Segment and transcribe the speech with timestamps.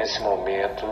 [0.00, 0.86] nesse momento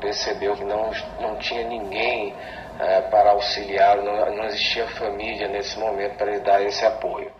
[0.00, 2.34] percebeu que não, não tinha ninguém
[2.78, 7.32] é, para auxiliá-lo, não, não existia família nesse momento para lhe dar esse apoio.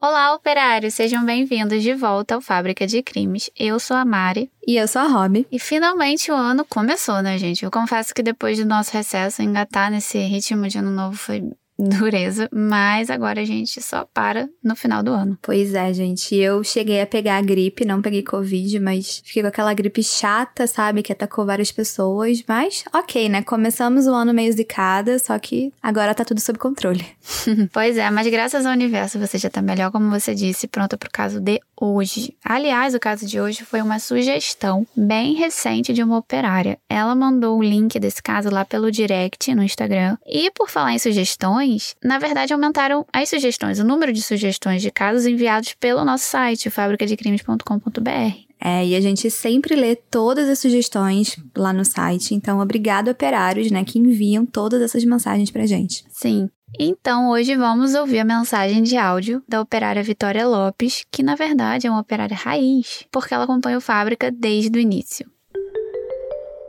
[0.00, 0.94] Olá, operários!
[0.94, 3.50] Sejam bem-vindos de volta ao Fábrica de Crimes.
[3.58, 4.50] Eu sou a Mari.
[4.64, 5.44] E eu sou a Rob.
[5.50, 7.64] E finalmente o ano começou, né, gente?
[7.64, 11.42] Eu confesso que depois do nosso recesso, engatar nesse ritmo de ano novo foi
[11.78, 15.38] dureza, mas agora a gente só para no final do ano.
[15.40, 16.34] Pois é, gente.
[16.34, 20.66] Eu cheguei a pegar a gripe, não peguei Covid, mas fiquei com aquela gripe chata,
[20.66, 21.02] sabe?
[21.02, 22.42] Que atacou várias pessoas.
[22.48, 23.42] Mas, ok, né?
[23.42, 27.06] Começamos o ano meio zicada, só que agora tá tudo sob controle.
[27.72, 31.10] pois é, mas graças ao universo você já tá melhor, como você disse, pronta pro
[31.10, 32.36] caso de hoje.
[32.44, 36.78] Aliás, o caso de hoje foi uma sugestão bem recente de uma operária.
[36.88, 40.16] Ela mandou o link desse caso lá pelo direct no Instagram.
[40.26, 44.80] E por falar em sugestões, sugestões, na verdade, aumentaram as sugestões, o número de sugestões
[44.80, 48.48] de casos enviados pelo nosso site, fabricadecrimes.com.br.
[48.60, 52.34] É, e a gente sempre lê todas as sugestões lá no site.
[52.34, 56.04] Então, obrigado, operários, né, que enviam todas essas mensagens pra gente.
[56.10, 56.48] Sim.
[56.78, 61.86] Então, hoje vamos ouvir a mensagem de áudio da operária Vitória Lopes, que na verdade
[61.86, 65.30] é uma operária raiz, porque ela acompanha o Fábrica desde o início.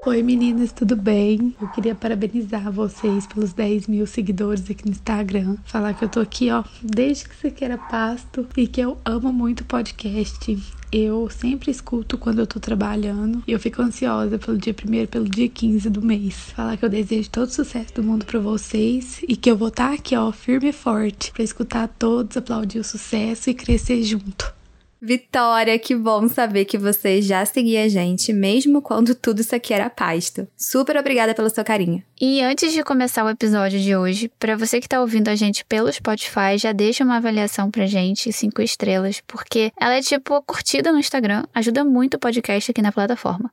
[0.06, 1.54] Oi meninas, tudo bem?
[1.62, 5.58] Eu queria parabenizar vocês pelos 10 mil seguidores aqui no Instagram.
[5.66, 9.34] Falar que eu tô aqui, ó, desde que você queira pasto e que eu amo
[9.34, 10.58] muito podcast.
[10.90, 15.28] Eu sempre escuto quando eu tô trabalhando e eu fico ansiosa pelo dia 1 pelo
[15.28, 16.34] dia 15 do mês.
[16.56, 19.68] Falar que eu desejo todo o sucesso do mundo para vocês e que eu vou
[19.68, 24.02] estar tá aqui, ó, firme e forte para escutar todos, aplaudir o sucesso e crescer
[24.04, 24.59] junto.
[25.02, 29.74] Vitória, que bom saber que você já seguia a gente, mesmo quando tudo isso aqui
[29.74, 30.46] era pasto.
[30.58, 32.04] Super obrigada pelo seu carinho.
[32.20, 35.64] E antes de começar o episódio de hoje, para você que está ouvindo a gente
[35.64, 40.92] pelo Spotify, já deixa uma avaliação pra gente, cinco estrelas, porque ela é tipo curtida
[40.92, 43.50] no Instagram, ajuda muito o podcast aqui na plataforma.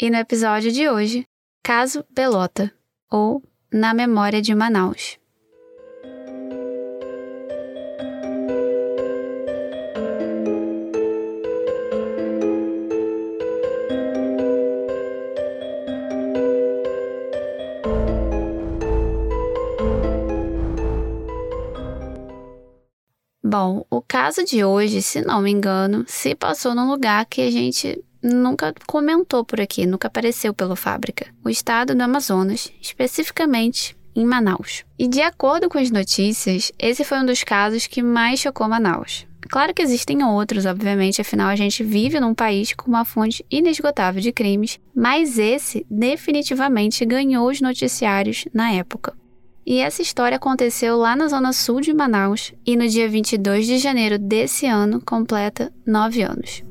[0.00, 1.24] E no episódio de hoje,
[1.62, 2.72] Caso Belota,
[3.08, 3.40] ou
[3.72, 5.21] Na Memória de Manaus.
[23.52, 27.50] Bom, o caso de hoje, se não me engano, se passou num lugar que a
[27.50, 31.26] gente nunca comentou por aqui, nunca apareceu pela fábrica.
[31.44, 34.86] O estado do Amazonas, especificamente em Manaus.
[34.98, 39.26] E de acordo com as notícias, esse foi um dos casos que mais chocou Manaus.
[39.50, 44.22] Claro que existem outros, obviamente, afinal a gente vive num país com uma fonte inesgotável
[44.22, 49.12] de crimes, mas esse definitivamente ganhou os noticiários na época.
[49.64, 53.78] E essa história aconteceu lá na zona sul de Manaus e no dia 22 de
[53.78, 56.64] janeiro desse ano completa nove anos.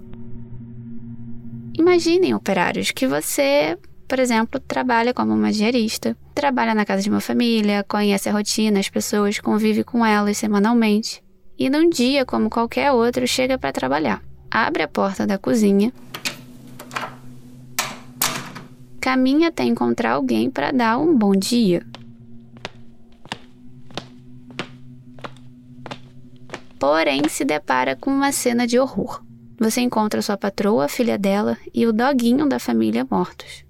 [1.78, 7.22] Imaginem, operários, que você, por exemplo, trabalha como uma diarista, trabalha na casa de uma
[7.22, 11.23] família, conhece a rotina, as pessoas, convive com elas semanalmente.
[11.58, 14.22] E num dia, como qualquer outro, chega para trabalhar.
[14.50, 15.94] Abre a porta da cozinha,
[19.00, 21.85] caminha até encontrar alguém para dar um bom dia.
[26.81, 29.24] Porém se depara com uma cena de horror.
[29.59, 33.64] Você encontra sua patroa, a filha dela e o doguinho da família mortos.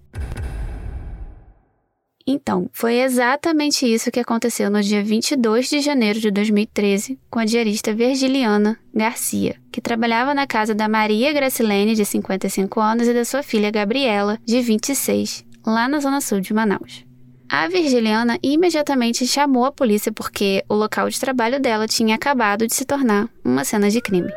[2.26, 7.44] Então, foi exatamente isso que aconteceu no dia 22 de janeiro de 2013 com a
[7.44, 13.26] diarista Virgiliana Garcia, que trabalhava na casa da Maria Gracilene, de 55 anos, e da
[13.26, 17.11] sua filha Gabriela, de 26, lá na zona sul de Manaus.
[17.52, 22.74] A Virgiliana imediatamente chamou a polícia porque o local de trabalho dela tinha acabado de
[22.74, 24.32] se tornar uma cena de crime.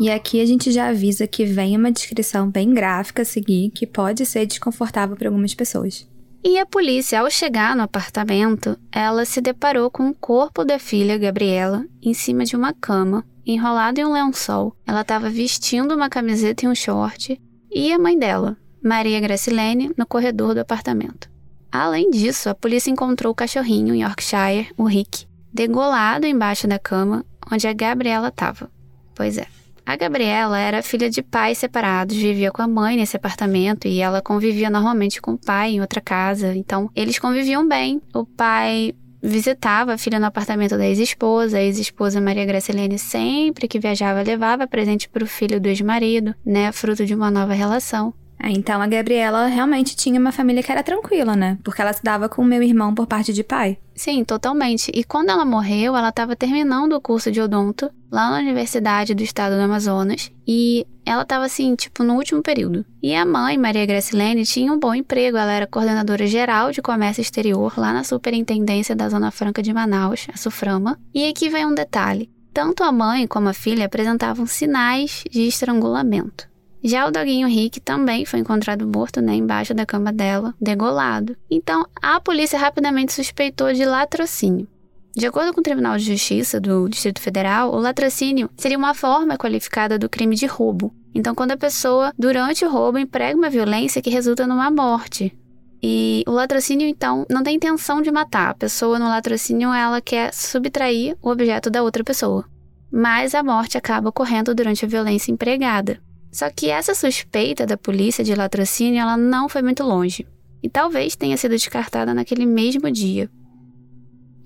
[0.00, 3.86] E aqui a gente já avisa que vem uma descrição bem gráfica a seguir, que
[3.86, 6.04] pode ser desconfortável para algumas pessoas.
[6.42, 11.16] E a polícia, ao chegar no apartamento, ela se deparou com o corpo da filha
[11.16, 14.76] Gabriela em cima de uma cama, enrolada em um lençol.
[14.86, 17.40] Ela estava vestindo uma camiseta e um short,
[17.70, 21.30] e a mãe dela, Maria Gracilene, no corredor do apartamento.
[21.70, 27.66] Além disso, a polícia encontrou o cachorrinho Yorkshire, o Rick, degolado embaixo da cama onde
[27.66, 28.70] a Gabriela estava.
[29.14, 29.46] Pois é.
[29.84, 34.20] A Gabriela era filha de pais separados, vivia com a mãe nesse apartamento e ela
[34.20, 36.54] convivia normalmente com o pai em outra casa.
[36.54, 38.02] Então, eles conviviam bem.
[38.14, 41.58] O pai visitava a filha no apartamento da ex-esposa.
[41.58, 46.70] A ex-esposa Maria Gracilene sempre que viajava levava presente para o filho do ex-marido, né,
[46.72, 48.14] fruto de uma nova relação.
[48.40, 51.58] É, então a Gabriela realmente tinha uma família que era tranquila, né?
[51.64, 53.78] Porque ela se dava com o meu irmão por parte de pai.
[53.94, 54.92] Sim, totalmente.
[54.94, 59.22] E quando ela morreu, ela estava terminando o curso de odonto lá na Universidade do
[59.22, 62.84] Estado do Amazonas e ela estava assim, tipo, no último período.
[63.02, 67.20] E a mãe, Maria Gracilene, tinha um bom emprego, ela era coordenadora geral de comércio
[67.20, 70.98] exterior lá na Superintendência da Zona Franca de Manaus, a Suframa.
[71.12, 72.30] E aqui vem um detalhe.
[72.52, 76.48] Tanto a mãe como a filha apresentavam sinais de estrangulamento.
[76.82, 81.36] Já o doguinho Rick também foi encontrado morto, né, embaixo da cama dela, degolado.
[81.50, 84.68] Então, a polícia rapidamente suspeitou de latrocínio.
[85.16, 89.36] De acordo com o Tribunal de Justiça do Distrito Federal, o latrocínio seria uma forma
[89.36, 90.94] qualificada do crime de roubo.
[91.12, 95.36] Então, quando a pessoa, durante o roubo, emprega uma violência que resulta numa morte.
[95.82, 98.50] E o latrocínio, então, não tem intenção de matar.
[98.50, 102.44] A pessoa no latrocínio, ela quer subtrair o objeto da outra pessoa.
[102.90, 106.00] Mas a morte acaba ocorrendo durante a violência empregada.
[106.30, 110.26] Só que essa suspeita da polícia de latrocínio ela não foi muito longe,
[110.62, 113.30] e talvez tenha sido descartada naquele mesmo dia.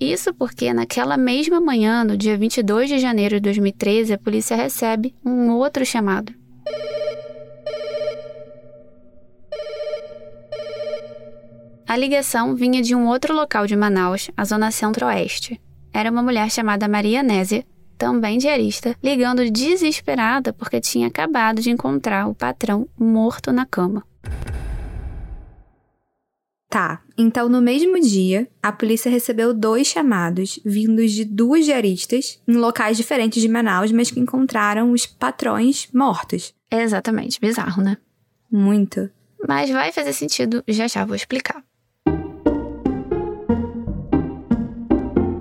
[0.00, 5.14] Isso porque naquela mesma manhã, no dia 22 de janeiro de 2013, a polícia recebe
[5.24, 6.34] um outro chamado.
[11.86, 15.60] A ligação vinha de um outro local de Manaus, a zona centro-oeste.
[15.92, 17.64] Era uma mulher chamada Maria Nésia,
[18.02, 24.04] também diarista, ligando desesperada porque tinha acabado de encontrar o patrão morto na cama.
[26.68, 32.54] Tá, então no mesmo dia, a polícia recebeu dois chamados vindos de duas diaristas em
[32.54, 36.52] locais diferentes de Manaus, mas que encontraram os patrões mortos.
[36.72, 37.96] exatamente, bizarro, né?
[38.50, 39.08] Muito.
[39.46, 41.62] Mas vai fazer sentido, já já vou explicar.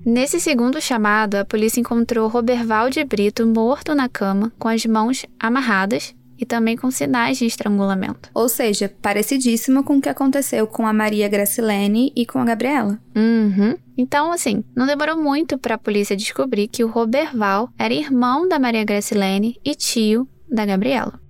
[0.04, 5.24] Nesse segundo chamado, a polícia encontrou Roberval de Brito morto na cama, com as mãos
[5.38, 8.30] amarradas e também com sinais de estrangulamento.
[8.32, 12.98] Ou seja, parecidíssimo com o que aconteceu com a Maria Gracilene e com a Gabriela.
[13.14, 13.76] Uhum.
[13.96, 18.58] Então, assim, não demorou muito para a polícia descobrir que o Roberval era irmão da
[18.58, 21.20] Maria Gracilene e tio da Gabriela.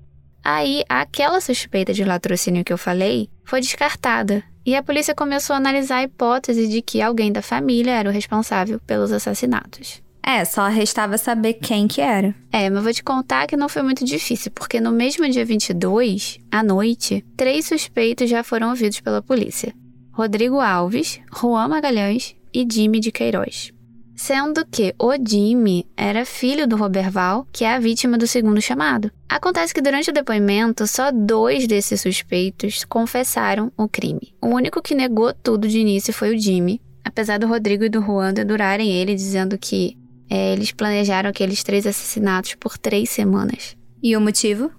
[0.42, 5.56] Aí, aquela suspeita de latrocínio que eu falei foi descartada e a polícia começou a
[5.58, 10.02] analisar a hipótese de que alguém da família era o responsável pelos assassinatos.
[10.30, 12.32] É, só restava saber quem que era.
[12.52, 16.38] É, mas vou te contar que não foi muito difícil, porque no mesmo dia 22,
[16.48, 19.74] à noite, três suspeitos já foram ouvidos pela polícia.
[20.12, 23.72] Rodrigo Alves, Juan Magalhães e Jimmy de Queiroz.
[24.14, 29.10] Sendo que o Jimmy era filho do Roberval, que é a vítima do segundo chamado.
[29.28, 34.32] Acontece que durante o depoimento, só dois desses suspeitos confessaram o crime.
[34.40, 38.00] O único que negou tudo de início foi o Jimmy, apesar do Rodrigo e do
[38.00, 39.98] Juan dedurarem ele, dizendo que
[40.30, 43.76] é, eles planejaram aqueles três assassinatos por três semanas.
[44.00, 44.70] E o motivo?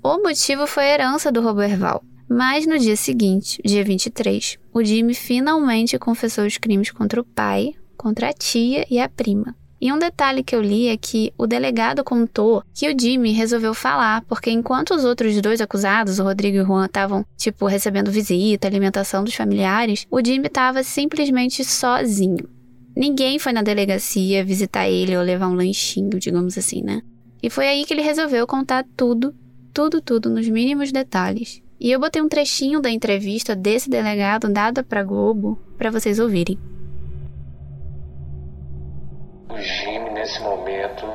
[0.00, 2.02] O motivo foi a herança do Roberval.
[2.28, 7.74] Mas no dia seguinte, dia 23, o Jimmy finalmente confessou os crimes contra o pai,
[7.96, 9.54] contra a tia e a prima.
[9.78, 13.74] E um detalhe que eu li é que o delegado contou que o Jimmy resolveu
[13.74, 18.10] falar, porque enquanto os outros dois acusados, o Rodrigo e o Juan, estavam, tipo, recebendo
[18.10, 22.48] visita, alimentação dos familiares, o Jimmy estava simplesmente sozinho.
[22.94, 27.00] Ninguém foi na delegacia visitar ele ou levar um lanchinho, digamos assim, né?
[27.42, 29.34] E foi aí que ele resolveu contar tudo,
[29.72, 31.62] tudo, tudo, nos mínimos detalhes.
[31.80, 36.56] E eu botei um trechinho da entrevista desse delegado dada para Globo para vocês ouvirem.
[39.50, 41.06] O Jimmy, nesse momento,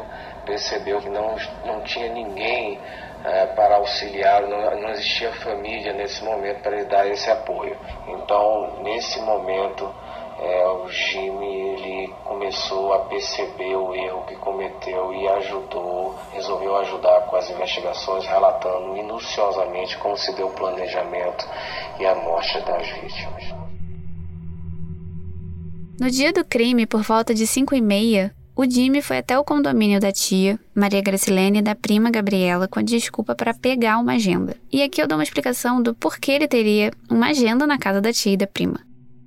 [0.45, 2.77] percebeu que não, não tinha ninguém
[3.23, 7.77] é, para auxiliá-lo, não, não existia família nesse momento para ele dar esse apoio.
[8.07, 9.89] Então, nesse momento,
[10.39, 17.21] é, o Jimmy ele começou a perceber o erro que cometeu e ajudou, resolveu ajudar
[17.21, 21.47] com as investigações, relatando minuciosamente como se deu o planejamento
[21.99, 23.43] e a morte das vítimas.
[25.99, 29.43] No dia do crime, por volta de 5 e meia, o Jimmy foi até o
[29.43, 34.13] condomínio da tia, Maria Gracilene, e da prima Gabriela com a desculpa para pegar uma
[34.13, 34.55] agenda.
[34.71, 38.13] E aqui eu dou uma explicação do porquê ele teria uma agenda na casa da
[38.13, 38.79] tia e da prima.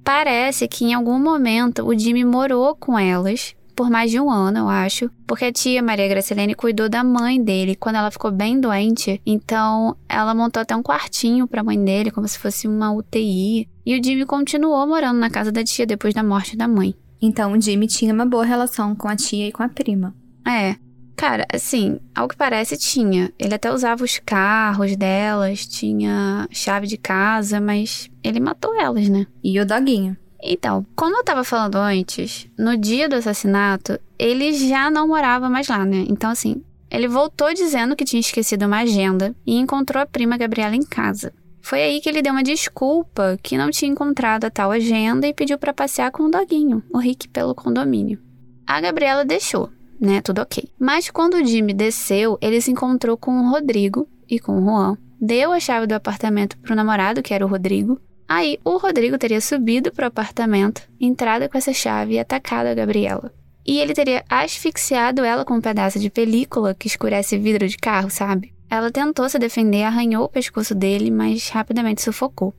[0.04, 4.58] Parece que em algum momento o Jimmy morou com elas por mais de um ano,
[4.58, 8.60] eu acho, porque a tia Maria Gracilene cuidou da mãe dele quando ela ficou bem
[8.60, 12.92] doente, então ela montou até um quartinho para a mãe dele, como se fosse uma
[12.92, 13.66] UTI.
[13.86, 16.94] E o Jimmy continuou morando na casa da tia depois da morte da mãe.
[17.22, 20.14] Então o Jimmy tinha uma boa relação com a tia e com a prima.
[20.46, 20.76] É.
[21.20, 23.30] Cara, assim, ao que parece tinha.
[23.38, 29.26] Ele até usava os carros delas, tinha chave de casa, mas ele matou elas, né?
[29.44, 30.16] E o doguinho.
[30.42, 35.68] Então, como eu tava falando antes, no dia do assassinato, ele já não morava mais
[35.68, 36.06] lá, né?
[36.08, 40.74] Então, assim, ele voltou dizendo que tinha esquecido uma agenda e encontrou a prima Gabriela
[40.74, 41.34] em casa.
[41.60, 45.34] Foi aí que ele deu uma desculpa que não tinha encontrado a tal agenda e
[45.34, 48.18] pediu para passear com o doguinho, o Rick, pelo condomínio.
[48.66, 49.68] A Gabriela deixou,
[50.00, 50.20] né?
[50.22, 50.64] Tudo ok.
[50.78, 54.96] Mas quando o Jimmy desceu, ele se encontrou com o Rodrigo e com o Juan.
[55.20, 58.00] Deu a chave do apartamento pro namorado, que era o Rodrigo.
[58.26, 63.32] Aí o Rodrigo teria subido pro apartamento, entrado com essa chave e atacado a Gabriela.
[63.66, 68.08] E ele teria asfixiado ela com um pedaço de película que escurece vidro de carro,
[68.08, 68.54] sabe?
[68.70, 72.54] Ela tentou se defender, arranhou o pescoço dele, mas rapidamente sufocou.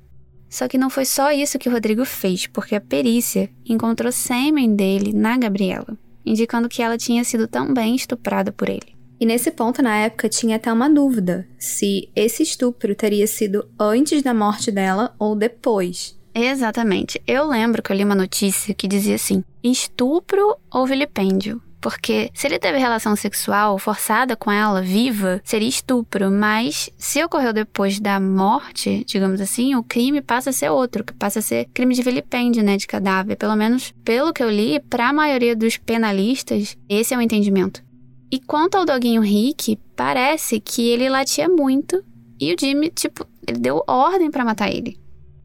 [0.50, 4.75] Só que não foi só isso que o Rodrigo fez, porque a perícia encontrou sêmen
[4.75, 8.96] dele na Gabriela, indicando que ela tinha sido também estuprada por ele.
[9.20, 14.24] E nesse ponto, na época, tinha até uma dúvida se esse estupro teria sido antes
[14.24, 16.20] da morte dela ou depois.
[16.34, 17.22] Exatamente.
[17.28, 21.62] Eu lembro que eu li uma notícia que dizia assim: estupro ou vilipêndio.
[21.82, 26.30] Porque se ele teve relação sexual forçada com ela, viva, seria estupro.
[26.30, 31.14] Mas se ocorreu depois da morte, digamos assim, o crime passa a ser outro, que
[31.14, 33.36] passa a ser crime de vilipêndio, né, de cadáver.
[33.36, 37.84] Pelo menos pelo que eu li, para a maioria dos penalistas, esse é o entendimento.
[38.32, 42.02] E quanto ao doguinho Rick, parece que ele latia muito
[42.40, 45.00] e o Jimmy, tipo, ele deu ordem para matar ele.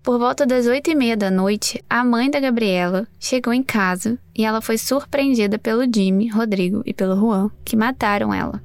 [0.07, 4.17] Por volta das oito e meia da noite, a mãe da Gabriela chegou em casa
[4.39, 8.63] e ela foi surpreendida pelo Jimmy, Rodrigo e pelo Juan, que mataram ela.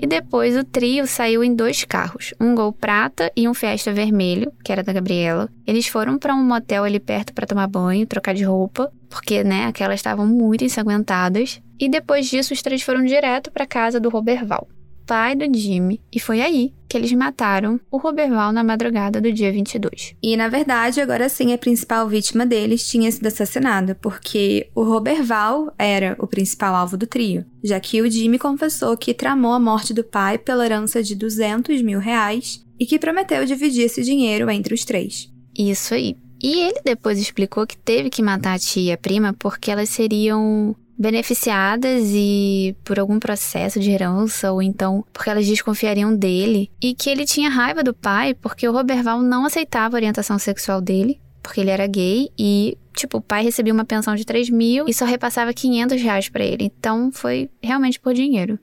[0.00, 4.52] E depois o trio saiu em dois carros, um Gol prata e um Fiesta vermelho,
[4.64, 5.48] que era da Gabriela.
[5.66, 9.64] Eles foram para um motel ali perto para tomar banho, trocar de roupa, porque, né,
[9.64, 11.60] aquelas estavam muito ensanguentadas.
[11.76, 14.68] E depois disso, os três foram direto para casa do Roberval
[15.08, 19.50] pai do Jimmy, e foi aí que eles mataram o Roberval na madrugada do dia
[19.50, 20.14] 22.
[20.22, 25.72] E na verdade, agora sim, a principal vítima deles tinha sido assassinada, porque o Roberval
[25.78, 29.94] era o principal alvo do trio, já que o Jimmy confessou que tramou a morte
[29.94, 34.74] do pai pela herança de 200 mil reais e que prometeu dividir esse dinheiro entre
[34.74, 35.32] os três.
[35.58, 36.16] Isso aí.
[36.40, 39.88] E ele depois explicou que teve que matar a tia e a prima porque elas
[39.88, 46.94] seriam beneficiadas e por algum processo de herança ou então porque elas desconfiariam dele e
[46.94, 51.20] que ele tinha raiva do pai porque o Roberval não aceitava a orientação sexual dele
[51.40, 54.92] porque ele era gay e tipo o pai recebia uma pensão de 3 mil e
[54.92, 58.58] só repassava 500 reais para ele então foi realmente por dinheiro.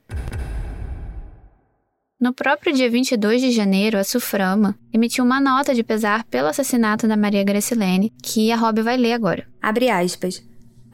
[2.19, 7.07] No próprio dia 22 de janeiro, a Suframa emitiu uma nota de pesar pelo assassinato
[7.09, 9.45] da Maria Gracilene, que a Rob vai ler agora.
[9.61, 10.41] Abre aspas.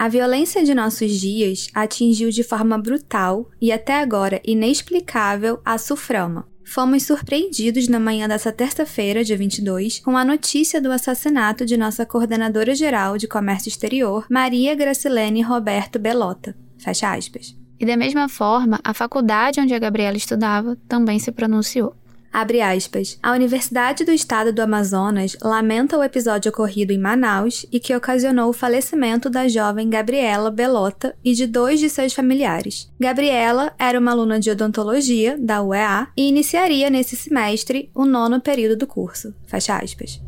[0.02, 6.48] A violência de nossos dias atingiu de forma brutal e até agora inexplicável a Suframa.
[6.66, 12.04] Fomos surpreendidos na manhã dessa terça-feira, dia 22, com a notícia do assassinato de nossa
[12.04, 16.58] coordenadora geral de comércio exterior, Maria Gracilene Roberto Belota.
[16.80, 17.56] Fecha aspas.
[17.80, 21.96] E da mesma forma, a faculdade onde a Gabriela estudava também se pronunciou.
[22.32, 23.20] Abre aspas.
[23.22, 28.50] A Universidade do Estado do Amazonas lamenta o episódio ocorrido em Manaus e que ocasionou
[28.50, 32.90] o falecimento da jovem Gabriela Belota e de dois de seus familiares.
[32.98, 38.78] Gabriela era uma aluna de odontologia da UEA e iniciaria nesse semestre o nono período
[38.78, 39.36] do curso.
[39.46, 40.22] Fecha aspas.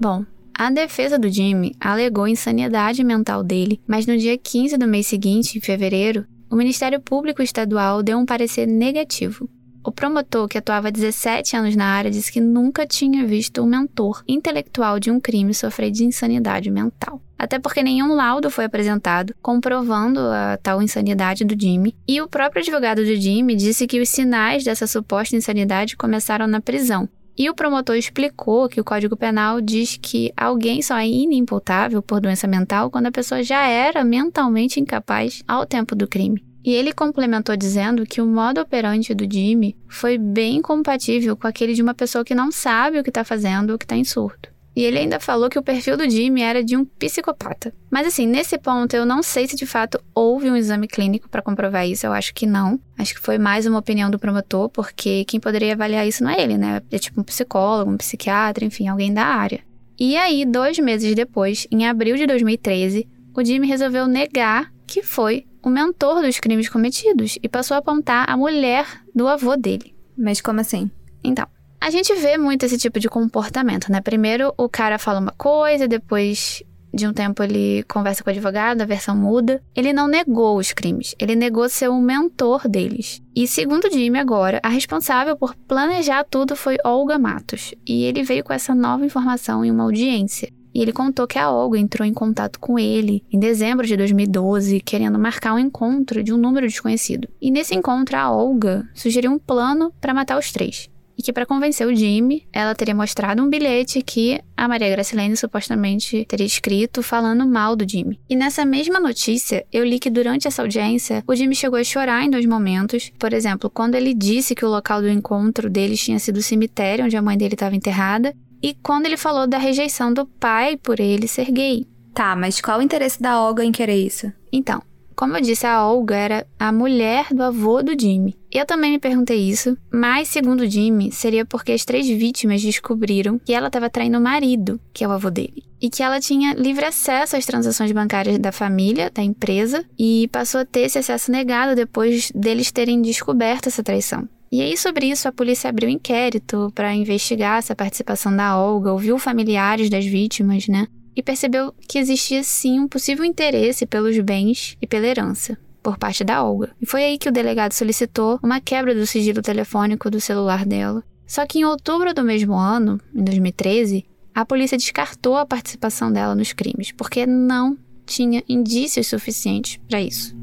[0.00, 5.06] Bom, a defesa do Jimmy alegou insanidade mental dele, mas no dia 15 do mês
[5.06, 9.48] seguinte, em fevereiro, o Ministério Público Estadual deu um parecer negativo.
[9.82, 13.66] O promotor, que atuava há 17 anos na área, disse que nunca tinha visto um
[13.66, 17.20] mentor intelectual de um crime sofrer de insanidade mental.
[17.38, 22.60] Até porque nenhum laudo foi apresentado comprovando a tal insanidade do Jimmy, e o próprio
[22.60, 27.08] advogado do Jimmy disse que os sinais dessa suposta insanidade começaram na prisão,
[27.38, 32.20] e o promotor explicou que o Código Penal diz que alguém só é inimputável por
[32.20, 36.49] doença mental quando a pessoa já era mentalmente incapaz ao tempo do crime.
[36.64, 41.74] E ele complementou dizendo que o modo operante do Jimmy foi bem compatível com aquele
[41.74, 44.50] de uma pessoa que não sabe o que está fazendo ou que está em surto.
[44.74, 47.74] E ele ainda falou que o perfil do Jimmy era de um psicopata.
[47.90, 51.42] Mas assim, nesse ponto eu não sei se de fato houve um exame clínico para
[51.42, 52.78] comprovar isso, eu acho que não.
[52.96, 56.40] Acho que foi mais uma opinião do promotor, porque quem poderia avaliar isso não é
[56.40, 56.80] ele, né?
[56.90, 59.60] É tipo um psicólogo, um psiquiatra, enfim, alguém da área.
[59.98, 65.46] E aí, dois meses depois, em abril de 2013, o Jimmy resolveu negar que foi
[65.62, 69.94] o mentor dos crimes cometidos e passou a apontar a mulher do avô dele.
[70.16, 70.90] Mas como assim?
[71.22, 71.46] Então,
[71.80, 74.00] a gente vê muito esse tipo de comportamento, né?
[74.00, 76.62] Primeiro o cara fala uma coisa, depois
[76.92, 79.62] de um tempo ele conversa com o advogado, a versão muda.
[79.74, 83.22] Ele não negou os crimes, ele negou ser o mentor deles.
[83.34, 87.74] E segundo Jimmy agora, a responsável por planejar tudo foi Olga Matos.
[87.86, 90.52] E ele veio com essa nova informação em uma audiência.
[90.74, 94.80] E ele contou que a Olga entrou em contato com ele em dezembro de 2012,
[94.80, 97.28] querendo marcar um encontro de um número desconhecido.
[97.40, 101.44] E nesse encontro, a Olga sugeriu um plano para matar os três e que para
[101.44, 107.02] convencer o Jimmy, ela teria mostrado um bilhete que a Maria Gracilene supostamente teria escrito
[107.02, 108.18] falando mal do Jimmy.
[108.26, 112.24] E nessa mesma notícia, eu li que durante essa audiência, o Jimmy chegou a chorar
[112.24, 113.12] em dois momentos.
[113.18, 117.04] Por exemplo, quando ele disse que o local do encontro deles tinha sido o cemitério
[117.04, 121.00] onde a mãe dele estava enterrada, e quando ele falou da rejeição do pai por
[121.00, 121.86] ele ser gay.
[122.14, 124.32] Tá, mas qual o interesse da Olga em querer isso?
[124.52, 124.82] Então,
[125.20, 128.34] como eu disse, a Olga era a mulher do avô do Jimmy.
[128.50, 133.52] Eu também me perguntei isso, mas segundo Jimmy, seria porque as três vítimas descobriram que
[133.52, 136.86] ela estava traindo o marido, que é o avô dele, e que ela tinha livre
[136.86, 141.76] acesso às transações bancárias da família, da empresa, e passou a ter esse acesso negado
[141.76, 144.26] depois deles terem descoberto essa traição.
[144.52, 148.92] E aí, sobre isso, a polícia abriu um inquérito para investigar essa participação da Olga,
[148.92, 150.88] ouviu familiares das vítimas, né?
[151.14, 156.22] e percebeu que existia sim um possível interesse pelos bens e pela herança por parte
[156.24, 156.74] da Olga.
[156.80, 161.02] E foi aí que o delegado solicitou uma quebra do sigilo telefônico do celular dela.
[161.26, 164.04] Só que em outubro do mesmo ano, em 2013,
[164.34, 170.36] a polícia descartou a participação dela nos crimes, porque não tinha indícios suficientes para isso.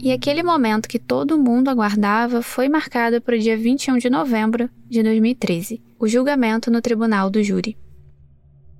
[0.00, 4.70] E aquele momento que todo mundo aguardava foi marcado para o dia 21 de novembro
[4.88, 7.76] de 2013, o julgamento no tribunal do júri.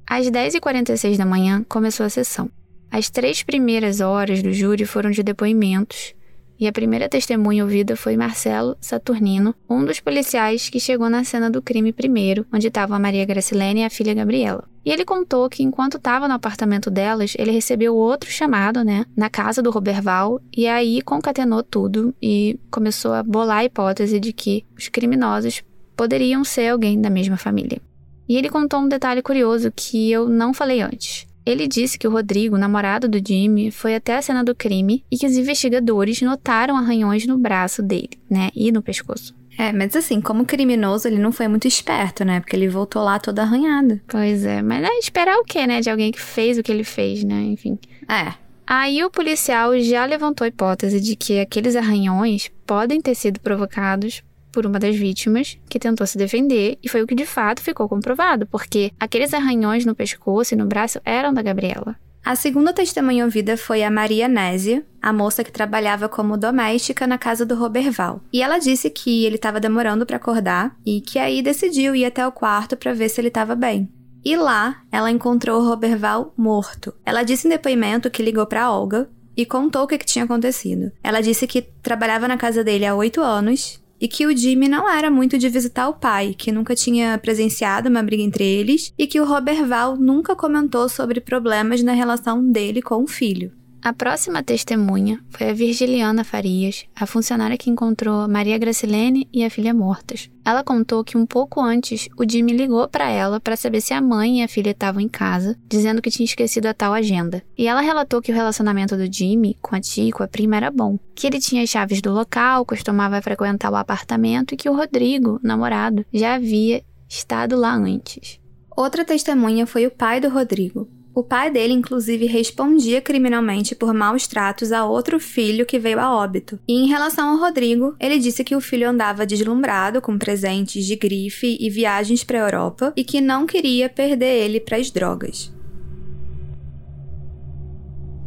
[0.07, 2.49] Às 10h46 da manhã começou a sessão.
[2.91, 6.15] As três primeiras horas do júri foram de depoimentos,
[6.59, 11.51] e a primeira testemunha ouvida foi Marcelo Saturnino, um dos policiais que chegou na cena
[11.51, 14.65] do crime primeiro, onde estavam a Maria Gracilene e a filha Gabriela.
[14.85, 19.29] E ele contou que enquanto estava no apartamento delas, ele recebeu outro chamado, né, na
[19.29, 24.65] casa do Roberval, e aí concatenou tudo e começou a bolar a hipótese de que
[24.77, 25.63] os criminosos
[25.95, 27.81] poderiam ser alguém da mesma família.
[28.29, 31.28] E ele contou um detalhe curioso que eu não falei antes.
[31.49, 35.17] Ele disse que o Rodrigo, namorado do Jimmy, foi até a cena do crime e
[35.17, 39.35] que os investigadores notaram arranhões no braço dele, né, e no pescoço.
[39.57, 42.39] É, mas assim, como criminoso, ele não foi muito esperto, né?
[42.39, 44.01] Porque ele voltou lá todo arranhado.
[44.07, 45.81] Pois é, mas é esperar o quê, né?
[45.81, 47.43] De alguém que fez o que ele fez, né?
[47.43, 47.77] Enfim.
[48.09, 48.35] É.
[48.65, 54.23] Aí o policial já levantou a hipótese de que aqueles arranhões podem ter sido provocados
[54.53, 57.89] por uma das vítimas, que tentou se defender, e foi o que de fato ficou
[57.89, 61.97] comprovado, porque aqueles arranhões no pescoço e no braço eram da Gabriela.
[62.25, 67.17] A segunda testemunha ouvida foi a Maria Nésia, a moça que trabalhava como doméstica na
[67.17, 68.21] casa do Roberval.
[68.31, 72.27] E ela disse que ele estava demorando para acordar e que aí decidiu ir até
[72.27, 73.89] o quarto para ver se ele estava bem.
[74.23, 76.93] E lá, ela encontrou o Roberval morto.
[77.07, 80.93] Ela disse em depoimento que ligou para Olga e contou o que, que tinha acontecido.
[81.03, 84.89] Ela disse que trabalhava na casa dele há oito anos e que o Jimmy não
[84.89, 89.07] era muito de visitar o pai, que nunca tinha presenciado uma briga entre eles e
[89.07, 93.53] que o Robert Val nunca comentou sobre problemas na relação dele com o filho.
[93.81, 99.51] A próxima testemunha foi a Virgiliana Farias, a funcionária que encontrou Maria Gracilene e a
[99.51, 100.29] filha mortas.
[100.45, 104.01] Ela contou que um pouco antes o Jimmy ligou para ela para saber se a
[104.01, 107.43] mãe e a filha estavam em casa, dizendo que tinha esquecido a tal agenda.
[107.57, 110.57] E ela relatou que o relacionamento do Jimmy com a tia e com a prima
[110.57, 114.69] era bom, que ele tinha as chaves do local, costumava frequentar o apartamento e que
[114.69, 118.41] o Rodrigo, namorado, já havia estado lá antes.
[118.77, 120.89] Outra testemunha foi o pai do Rodrigo,
[121.19, 126.15] o pai dele, inclusive, respondia criminalmente por maus tratos a outro filho que veio a
[126.15, 126.61] óbito.
[126.69, 130.95] E em relação ao Rodrigo, ele disse que o filho andava deslumbrado com presentes de
[130.95, 135.53] grife e viagens para a Europa e que não queria perder ele para as drogas.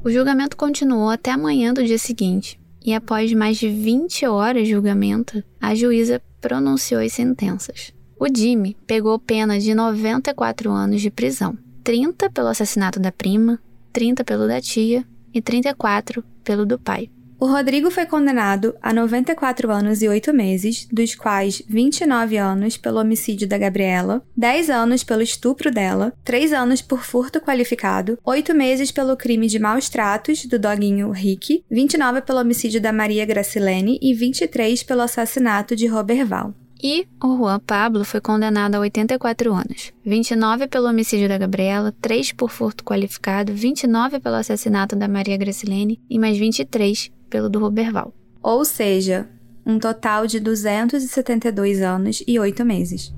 [0.04, 4.65] O julgamento continuou até a manhã do dia seguinte, e após mais de 20 horas
[4.65, 7.93] de julgamento, a juíza pronunciou as sentenças.
[8.19, 11.58] O Jimmy pegou pena de 94 anos de prisão.
[11.84, 13.60] 30 pelo assassinato da prima,
[13.91, 17.10] 30 pelo da tia e 34 pelo do pai.
[17.39, 23.00] O Rodrigo foi condenado a 94 anos e 8 meses, dos quais 29 anos pelo
[23.00, 28.91] homicídio da Gabriela, 10 anos pelo estupro dela, 3 anos por furto qualificado, 8 meses
[28.91, 34.13] pelo crime de maus tratos do doguinho Rick, 29 pelo homicídio da Maria Gracilene e
[34.13, 36.54] 23 pelo assassinato de Roberval.
[36.84, 42.32] E o Juan Pablo foi condenado a 84 anos, 29 pelo homicídio da Gabriela, 3
[42.32, 48.12] por furto qualificado, 29 pelo assassinato da Maria Gracilene e mais 23 pelo do Roberval.
[48.41, 49.30] Ou seja,
[49.63, 53.13] um total de 272 anos e 8 meses.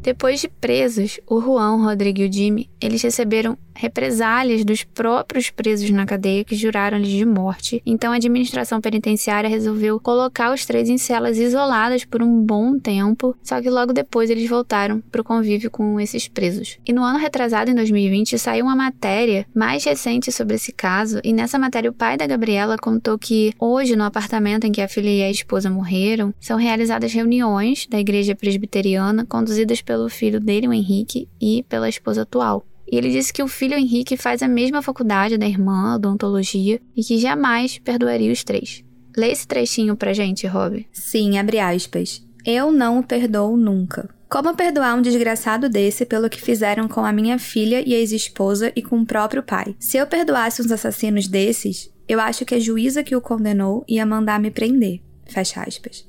[0.00, 5.50] Depois de presos, o Juan, o Rodrigo e o Jimmy, eles receberam represálias dos próprios
[5.50, 7.82] presos na cadeia que juraram-lhes de morte.
[7.84, 13.36] Então a administração penitenciária resolveu colocar os três em celas isoladas por um bom tempo,
[13.42, 16.78] só que logo depois eles voltaram para o convívio com esses presos.
[16.86, 21.32] E no ano retrasado, em 2020, saiu uma matéria mais recente sobre esse caso, e
[21.32, 25.10] nessa matéria o pai da Gabriela contou que hoje, no apartamento em que a filha
[25.10, 30.72] e a esposa morreram, são realizadas reuniões da igreja presbiteriana conduzidas pelo filho dele, o
[30.72, 32.64] Henrique, e pela esposa atual.
[32.92, 37.02] E ele disse que o filho Henrique faz a mesma faculdade da irmã, odontologia, e
[37.02, 38.84] que jamais perdoaria os três.
[39.16, 40.86] Lê esse trechinho pra gente, Rob.
[40.92, 42.22] Sim, abre aspas.
[42.44, 44.10] Eu não o perdoo nunca.
[44.28, 48.82] Como perdoar um desgraçado desse pelo que fizeram com a minha filha e ex-esposa e
[48.82, 49.74] com o próprio pai?
[49.78, 54.04] Se eu perdoasse uns assassinos desses, eu acho que a juíza que o condenou ia
[54.04, 55.00] mandar me prender.
[55.24, 56.06] Fecha aspas.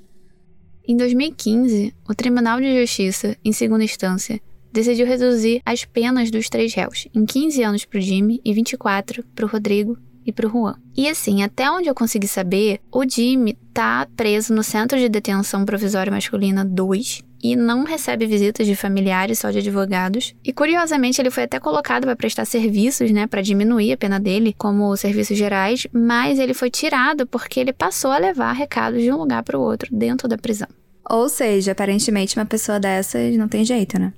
[0.85, 4.41] Em 2015, o Tribunal de Justiça, em segunda instância,
[4.73, 9.23] decidiu reduzir as penas dos três réus em 15 anos para o Jimmy e 24
[9.35, 10.75] para o Rodrigo e para o Juan.
[10.95, 15.65] E assim, até onde eu consegui saber, o Jimmy tá preso no Centro de Detenção
[15.65, 20.33] Provisória Masculina 2 e não recebe visitas de familiares, só de advogados.
[20.43, 24.55] E curiosamente, ele foi até colocado para prestar serviços, né, para diminuir a pena dele,
[24.57, 29.17] como serviços gerais, mas ele foi tirado porque ele passou a levar recados de um
[29.17, 30.69] lugar para o outro dentro da prisão.
[31.09, 34.13] Ou seja, aparentemente uma pessoa dessas não tem jeito, né?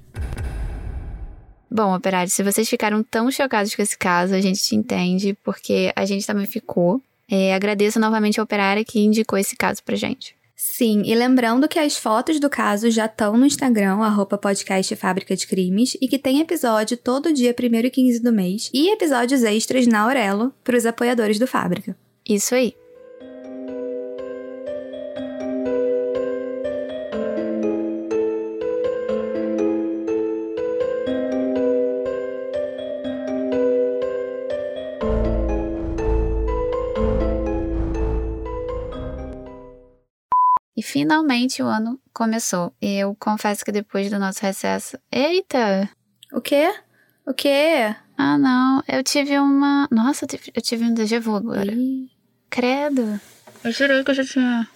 [1.70, 5.92] Bom, operário, se vocês ficaram tão chocados com esse caso, a gente te entende, porque
[5.96, 7.02] a gente também ficou.
[7.30, 10.36] É, agradeço novamente ao operário que indicou esse caso pra gente.
[10.56, 15.36] Sim, e lembrando que as fotos do caso já estão no Instagram, arroba podcast Fábrica
[15.36, 19.44] de Crimes, e que tem episódio todo dia 1 e 15 do mês, e episódios
[19.44, 21.98] extras na Aurelo para os apoiadores do Fábrica.
[22.28, 22.74] Isso aí.
[40.76, 42.74] E finalmente o ano começou.
[42.82, 44.98] E eu confesso que depois do nosso recesso.
[45.12, 45.90] Eita!
[46.34, 46.74] O quê?
[47.26, 47.96] O quê?
[48.18, 48.84] Ah, não.
[48.88, 49.88] Eu tive uma.
[49.92, 51.72] Nossa, eu tive, um déjà vu agora.
[51.72, 52.10] Ih.
[52.50, 53.20] Credo.
[53.64, 54.68] Eu jurei que eu já tinha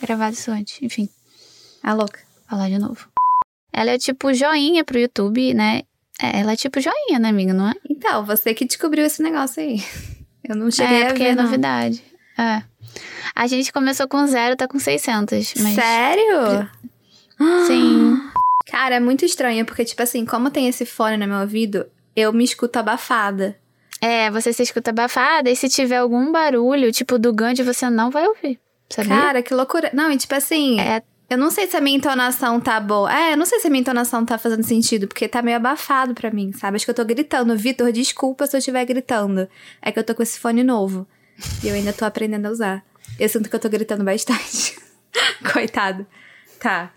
[0.00, 0.82] gravado isso antes.
[0.82, 1.08] Enfim,
[1.82, 2.20] A louca.
[2.48, 3.08] falar de novo.
[3.72, 5.82] Ela é tipo joinha pro YouTube, né?
[6.20, 7.52] É, ela é tipo joinha, né, amiga?
[7.52, 7.74] Não é?
[7.88, 9.82] Então, você que descobriu esse negócio aí.
[10.48, 11.44] Eu não cheguei é, a porque ver, é não.
[11.44, 12.02] novidade.
[12.38, 12.62] É.
[13.36, 15.54] A gente começou com zero, tá com 600.
[15.58, 15.74] Mas...
[15.74, 16.68] Sério?
[17.66, 18.18] Sim.
[18.70, 22.32] Cara, é muito estranho, porque, tipo assim, como tem esse fone no meu ouvido, eu
[22.32, 23.56] me escuto abafada.
[24.00, 28.10] É, você se escuta abafada e se tiver algum barulho, tipo do Gandhi, você não
[28.10, 28.58] vai ouvir.
[28.90, 29.16] Sabia?
[29.16, 29.90] Cara, que loucura.
[29.92, 31.02] Não, e tipo assim, É.
[31.30, 33.12] eu não sei se a minha entonação tá boa.
[33.14, 36.14] É, eu não sei se a minha entonação tá fazendo sentido, porque tá meio abafado
[36.14, 36.76] pra mim, sabe?
[36.76, 37.56] Acho que eu tô gritando.
[37.56, 39.48] Vitor, desculpa se eu estiver gritando.
[39.82, 41.06] É que eu tô com esse fone novo.
[41.62, 42.84] E eu ainda tô aprendendo a usar.
[43.18, 44.78] Eu sinto que eu tô gritando bastante.
[45.52, 46.06] Coitado.
[46.60, 46.92] Tá.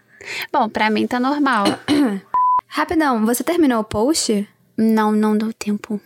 [0.52, 1.66] Bom, pra mim tá normal.
[2.68, 4.48] Rapidão, você terminou o post?
[4.80, 6.00] não, não deu tempo.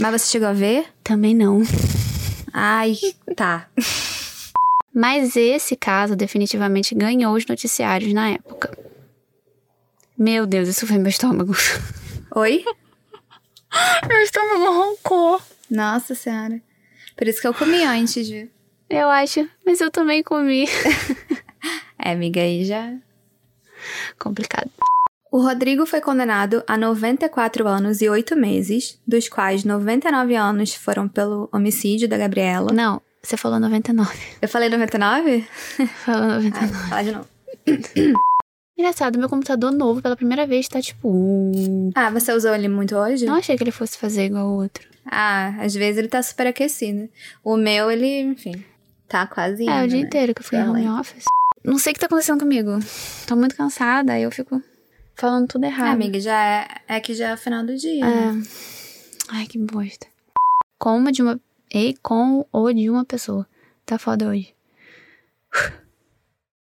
[0.00, 0.86] Mas você chegou a ver?
[1.04, 1.60] Também não.
[2.52, 2.96] Ai,
[3.36, 3.68] tá.
[4.94, 8.76] Mas esse caso definitivamente ganhou os noticiários na época.
[10.16, 11.54] Meu Deus, isso foi meu estômago.
[12.34, 12.64] Oi?
[14.08, 15.40] Meu estômago roncou.
[15.70, 16.60] Nossa senhora.
[17.16, 18.48] Por isso que eu comi antes, viu?
[18.94, 20.66] Eu acho, mas eu também comi.
[22.04, 22.92] É, amiga, aí já.
[24.18, 24.68] Complicado.
[25.30, 31.08] O Rodrigo foi condenado a 94 anos e 8 meses, dos quais 99 anos foram
[31.08, 32.72] pelo homicídio da Gabriela.
[32.72, 34.18] Não, você falou 99.
[34.42, 35.46] Eu falei 99?
[36.04, 36.74] Falou 99.
[36.74, 37.28] Ah, fala de novo.
[38.76, 41.08] Engraçado, meu computador novo pela primeira vez tá tipo.
[41.08, 41.90] uh.
[41.94, 43.26] Ah, você usou ele muito hoje?
[43.26, 44.88] Não achei que ele fosse fazer igual o outro.
[45.06, 47.08] Ah, às vezes ele tá super aquecido.
[47.44, 48.64] O meu, ele, enfim,
[49.12, 50.06] tá quase É, o dia né?
[50.06, 51.24] inteiro que eu fui em home office.
[51.64, 52.78] Não sei o que tá acontecendo comigo.
[53.26, 54.60] Tô muito cansada, aí eu fico
[55.14, 55.92] falando tudo Ah, errado.
[55.92, 58.42] amiga, já é, é que já é o final do dia, né?
[59.30, 59.36] É.
[59.36, 60.06] Ai, que bosta.
[60.78, 61.40] Com uma de uma.
[61.72, 63.46] E com ou de uma pessoa.
[63.86, 64.54] tá foda hoje.